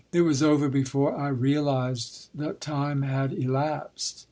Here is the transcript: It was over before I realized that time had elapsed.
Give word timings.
It 0.11 0.21
was 0.21 0.41
over 0.41 0.67
before 0.67 1.15
I 1.15 1.27
realized 1.27 2.29
that 2.33 2.59
time 2.59 3.03
had 3.03 3.31
elapsed. 3.33 4.19